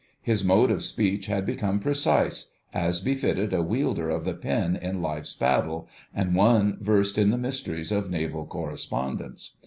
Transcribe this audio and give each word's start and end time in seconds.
His 0.23 0.43
mode 0.43 0.71
of 0.71 0.81
speech 0.83 1.27
had 1.27 1.45
become 1.45 1.79
precise—as 1.79 2.99
befitted 3.01 3.53
a 3.53 3.61
wielder 3.61 4.09
of 4.09 4.25
the 4.25 4.33
pen 4.33 4.75
in 4.75 4.99
life's 4.99 5.35
battle, 5.35 5.87
and 6.11 6.33
one 6.33 6.79
versed 6.81 7.19
in 7.19 7.29
the 7.29 7.37
mysteries 7.37 7.91
of 7.91 8.09
Naval 8.09 8.47
Correspondence. 8.47 9.55